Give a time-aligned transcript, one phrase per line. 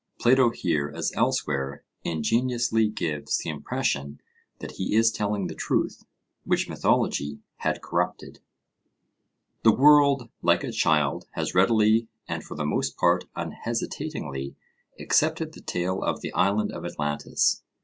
[0.19, 4.19] Plato here, as elsewhere, ingeniously gives the impression
[4.57, 6.05] that he is telling the truth
[6.43, 8.39] which mythology had corrupted.
[9.61, 14.55] The world, like a child, has readily, and for the most part unhesitatingly,
[14.99, 17.61] accepted the tale of the Island of Atlantis.